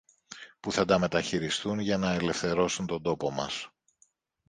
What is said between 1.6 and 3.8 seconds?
για να ελευθερώσουν τον τόπο μας